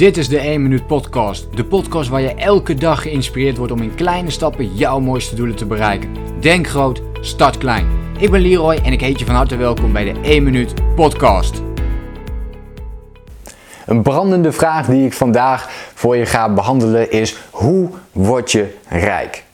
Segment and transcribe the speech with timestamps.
[0.00, 1.56] Dit is de 1 Minuut Podcast.
[1.56, 5.56] De podcast waar je elke dag geïnspireerd wordt om in kleine stappen jouw mooiste doelen
[5.56, 6.14] te bereiken.
[6.40, 7.86] Denk groot, start klein.
[8.18, 11.62] Ik ben Leroy en ik heet je van harte welkom bij de 1 Minuut Podcast.
[13.86, 19.44] Een brandende vraag die ik vandaag voor je ga behandelen is: hoe word je rijk?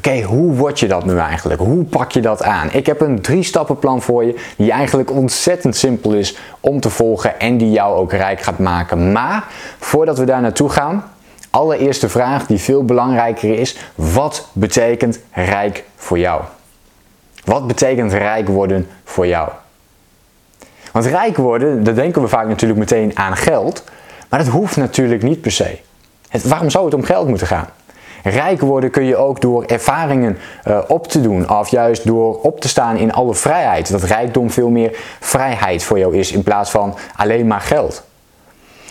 [0.00, 1.60] Oké, hoe word je dat nu eigenlijk?
[1.60, 2.68] Hoe pak je dat aan?
[2.72, 7.40] Ik heb een drie stappenplan voor je die eigenlijk ontzettend simpel is om te volgen
[7.40, 9.12] en die jou ook rijk gaat maken.
[9.12, 9.44] Maar
[9.78, 11.04] voordat we daar naartoe gaan,
[11.50, 16.42] allereerste vraag die veel belangrijker is: wat betekent rijk voor jou?
[17.44, 19.48] Wat betekent rijk worden voor jou?
[20.92, 23.84] Want rijk worden, daar denken we vaak natuurlijk meteen aan geld,
[24.28, 25.78] maar dat hoeft natuurlijk niet per se.
[26.28, 27.68] Het, waarom zou het om geld moeten gaan?
[28.22, 30.38] Rijk worden kun je ook door ervaringen
[30.68, 31.50] uh, op te doen.
[31.50, 33.90] Of juist door op te staan in alle vrijheid.
[33.90, 38.04] Dat rijkdom veel meer vrijheid voor jou is in plaats van alleen maar geld.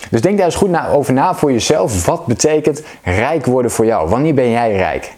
[0.10, 2.05] Dus denk daar eens goed over na voor jezelf.
[2.05, 4.10] Wat betekent rijk worden voor jou?
[4.10, 5.13] Wanneer ben jij rijk?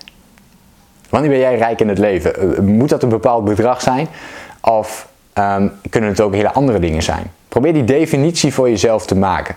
[1.09, 2.35] Wanneer ben jij rijk in het leven?
[2.35, 4.07] Eh, moet dat een bepaald bedrag zijn?
[4.61, 7.31] Of um, kunnen het ook hele andere dingen zijn?
[7.51, 9.55] Probeer die definitie voor jezelf te maken.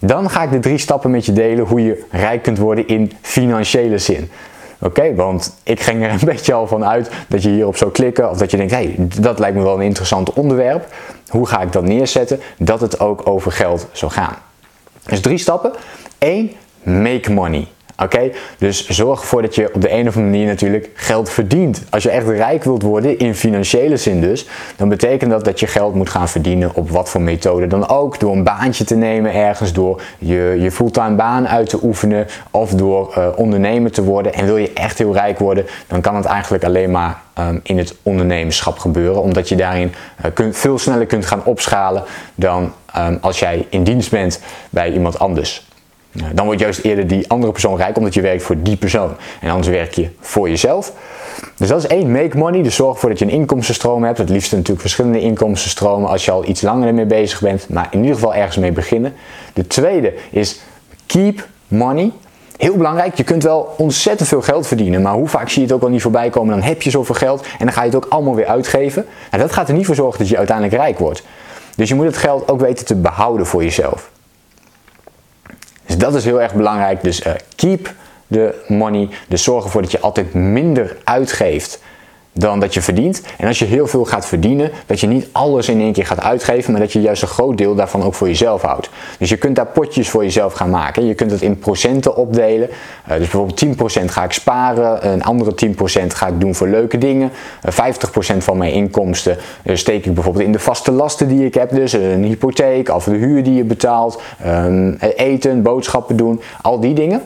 [0.00, 3.12] Dan ga ik de drie stappen met je delen hoe je rijk kunt worden in
[3.20, 4.30] financiële zin.
[4.80, 8.30] Oké, want ik ging er een beetje al van uit dat je hierop zou klikken
[8.30, 10.94] of dat je denkt, hé, hey, dat lijkt me wel een interessant onderwerp.
[11.28, 12.40] Hoe ga ik dat neerzetten?
[12.58, 14.36] Dat het ook over geld zou gaan.
[15.06, 15.72] Dus drie stappen.
[16.18, 16.50] 1.
[16.82, 17.66] Make money.
[18.02, 21.82] Oké, dus zorg ervoor dat je op de een of andere manier natuurlijk geld verdient.
[21.90, 25.66] Als je echt rijk wilt worden, in financiële zin dus, dan betekent dat dat je
[25.66, 28.20] geld moet gaan verdienen op wat voor methode dan ook.
[28.20, 32.70] Door een baantje te nemen ergens, door je, je fulltime baan uit te oefenen of
[32.70, 34.34] door uh, ondernemer te worden.
[34.34, 37.78] En wil je echt heel rijk worden, dan kan het eigenlijk alleen maar um, in
[37.78, 39.22] het ondernemerschap gebeuren.
[39.22, 43.84] Omdat je daarin uh, kunt, veel sneller kunt gaan opschalen dan um, als jij in
[43.84, 45.66] dienst bent bij iemand anders.
[46.32, 49.16] Dan wordt juist eerder die andere persoon rijk omdat je werkt voor die persoon.
[49.40, 50.92] En anders werk je voor jezelf.
[51.56, 52.62] Dus dat is één, make money.
[52.62, 54.18] Dus zorg ervoor dat je een inkomstenstroom hebt.
[54.18, 57.68] Het liefst natuurlijk verschillende inkomstenstromen als je al iets langer ermee bezig bent.
[57.68, 59.12] Maar in ieder geval ergens mee beginnen.
[59.52, 60.60] De tweede is
[61.06, 62.12] keep money.
[62.56, 65.76] Heel belangrijk, je kunt wel ontzettend veel geld verdienen, maar hoe vaak zie je het
[65.76, 67.96] ook al niet voorbij komen, dan heb je zoveel geld en dan ga je het
[67.96, 69.06] ook allemaal weer uitgeven.
[69.30, 71.22] Nou, dat gaat er niet voor zorgen dat je uiteindelijk rijk wordt.
[71.76, 74.10] Dus je moet het geld ook weten te behouden voor jezelf.
[75.94, 77.02] Dus dat is heel erg belangrijk.
[77.02, 77.94] Dus uh, keep
[78.30, 79.08] the money.
[79.28, 81.82] Dus zorg ervoor dat je altijd minder uitgeeft
[82.34, 83.22] dan dat je verdient.
[83.38, 86.20] En als je heel veel gaat verdienen, dat je niet alles in één keer gaat
[86.20, 88.90] uitgeven, maar dat je juist een groot deel daarvan ook voor jezelf houdt.
[89.18, 91.06] Dus je kunt daar potjes voor jezelf gaan maken.
[91.06, 92.68] Je kunt het in procenten opdelen.
[92.70, 95.70] Uh, dus bijvoorbeeld 10% ga ik sparen, een andere 10%
[96.06, 97.30] ga ik doen voor leuke dingen.
[97.68, 97.94] Uh, eh,
[98.34, 101.70] 50% van mijn inkomsten uh, steek ik bijvoorbeeld in de vaste lasten die ik heb,
[101.70, 106.94] dus een hypotheek of de huur die je betaalt, um, eten, boodschappen doen, al die
[106.94, 107.22] dingen.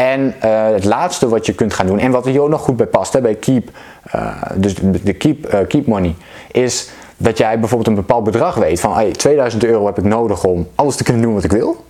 [0.00, 2.76] En uh, het laatste wat je kunt gaan doen, en wat hier ook nog goed
[2.76, 3.70] bij past hè, bij Keep,
[4.14, 6.14] uh, dus de keep, uh, keep Money,
[6.50, 10.44] is dat jij bijvoorbeeld een bepaald bedrag weet van hey, 2000 euro heb ik nodig
[10.44, 11.84] om alles te kunnen doen wat ik wil.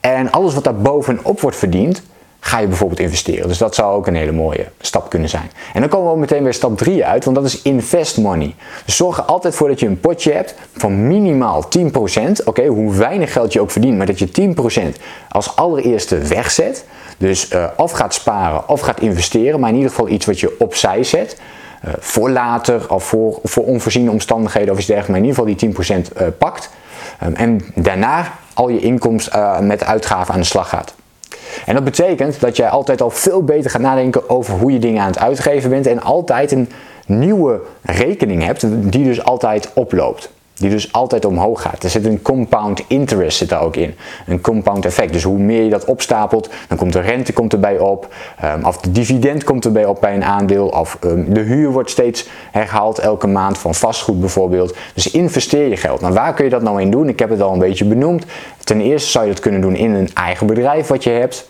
[0.00, 2.02] En alles wat daar bovenop wordt verdiend,
[2.44, 3.48] ga je bijvoorbeeld investeren.
[3.48, 5.50] Dus dat zou ook een hele mooie stap kunnen zijn.
[5.72, 8.54] En dan komen we meteen weer stap 3 uit, want dat is invest money.
[8.84, 12.44] Dus zorg er altijd voor dat je een potje hebt van minimaal 10%.
[12.44, 14.54] Oké, hoe weinig geld je ook verdient, maar dat je
[14.94, 16.84] 10% als allereerste wegzet.
[17.18, 20.56] Dus uh, of gaat sparen of gaat investeren, maar in ieder geval iets wat je
[20.58, 21.40] opzij zet.
[21.84, 25.74] Uh, voor later of voor, voor onvoorziene omstandigheden of iets dergelijks, maar in ieder geval
[25.74, 26.70] die 10% uh, eh, pakt.
[27.24, 30.94] Um, en daarna al je inkomsten met uitgaven aan de slag gaat.
[31.66, 35.02] En dat betekent dat jij altijd al veel beter gaat nadenken over hoe je dingen
[35.02, 36.70] aan het uitgeven bent en altijd een
[37.06, 40.30] nieuwe rekening hebt die dus altijd oploopt.
[40.54, 41.82] Die dus altijd omhoog gaat.
[41.82, 43.94] Er zit een compound interest zit daar ook in.
[44.26, 45.12] Een compound effect.
[45.12, 48.14] Dus hoe meer je dat opstapelt, dan komt de rente komt erbij op.
[48.44, 50.68] Um, of de dividend komt erbij op bij een aandeel.
[50.68, 54.76] Of um, de huur wordt steeds herhaald elke maand van vastgoed bijvoorbeeld.
[54.94, 56.00] Dus investeer je geld.
[56.00, 57.08] Nou, waar kun je dat nou in doen?
[57.08, 58.24] Ik heb het al een beetje benoemd.
[58.64, 61.48] Ten eerste zou je dat kunnen doen in een eigen bedrijf wat je hebt.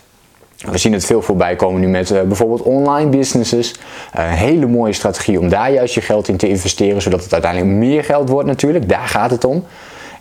[0.71, 3.73] We zien het veel voorbij komen nu met uh, bijvoorbeeld online businesses.
[4.17, 7.33] Uh, een hele mooie strategie om daar juist je geld in te investeren, zodat het
[7.33, 8.89] uiteindelijk meer geld wordt natuurlijk.
[8.89, 9.65] Daar gaat het om.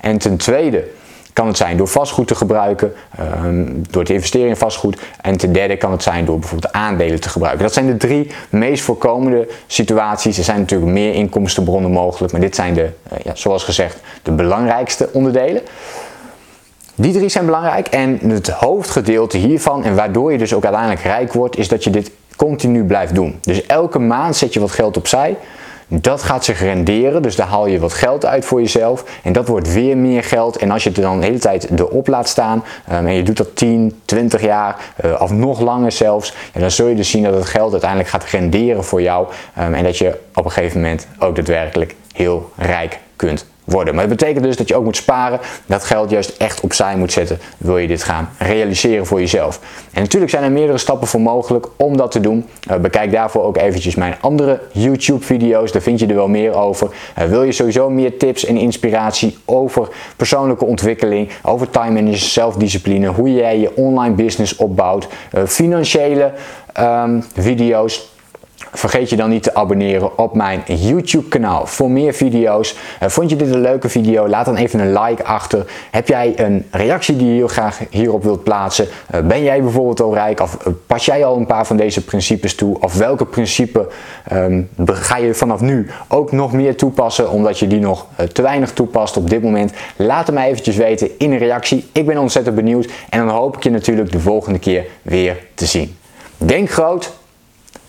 [0.01, 0.85] En ten tweede
[1.35, 2.93] kan het zijn door vastgoed te gebruiken,
[3.45, 5.01] um, door te investeren in vastgoed.
[5.21, 7.63] En ten derde kan het zijn door bijvoorbeeld aandelen te gebruiken.
[7.65, 10.39] Dat zijn de drie meest voorkomende situaties.
[10.39, 12.83] Er zijn natuurlijk meer inkomstenbronnen mogelijk, maar dit zijn de,
[13.13, 15.63] uh, ja, zoals gezegd, de belangrijkste onderdelen.
[16.95, 21.33] Die drie zijn belangrijk en het hoofdgedeelte hiervan en waardoor je dus ook uiteindelijk rijk
[21.33, 23.39] wordt, is dat je dit continu blijft doen.
[23.41, 25.37] Dus elke maand zet je wat geld opzij.
[25.89, 29.05] Dat gaat zich renderen, dus daar haal je wat geld uit voor jezelf.
[29.23, 30.57] En dat wordt weer meer geld.
[30.57, 33.37] En als je het dan de hele tijd erop laat staan um, en je doet
[33.37, 37.23] dat 10, 20 jaar uh, of nog langer zelfs, ja, dan zul je dus zien
[37.23, 39.27] dat het geld uiteindelijk gaat renderen voor jou.
[39.59, 43.95] Um, en dat je op een gegeven moment ook daadwerkelijk heel rijk kunt worden.
[43.95, 47.13] Maar dat betekent dus dat je ook moet sparen, dat geld juist echt opzij moet
[47.13, 49.61] zetten, wil je dit gaan realiseren voor jezelf.
[49.93, 52.47] En natuurlijk zijn er meerdere stappen voor mogelijk om dat te doen.
[52.71, 56.55] Uh, bekijk daarvoor ook eventjes mijn andere YouTube video's, daar vind je er wel meer
[56.55, 56.89] over.
[57.19, 63.07] Uh, wil je sowieso meer tips en inspiratie over persoonlijke ontwikkeling, over time management, zelfdiscipline,
[63.07, 66.33] hoe jij je online business opbouwt, uh, financiële
[66.81, 68.13] um, video's,
[68.73, 72.77] Vergeet je dan niet te abonneren op mijn YouTube kanaal voor meer video's.
[73.03, 74.29] Uh, vond je dit een leuke video?
[74.29, 75.67] Laat dan even een like achter.
[75.91, 78.87] Heb jij een reactie die je heel graag hierop wilt plaatsen?
[79.15, 80.41] Uh, ben jij bijvoorbeeld al rijk?
[80.41, 82.81] Of uh, pas jij al een paar van deze principes toe?
[82.81, 83.89] Of welke principe
[84.33, 88.73] um, ga je vanaf nu ook nog meer toepassen omdat je die nog te weinig
[88.73, 89.73] toepast op dit moment?
[89.97, 91.87] Laat het mij eventjes weten in een reactie.
[91.93, 95.67] Ik ben ontzettend benieuwd en dan hoop ik je natuurlijk de volgende keer weer te
[95.67, 95.97] zien.
[96.37, 97.13] Denk groot,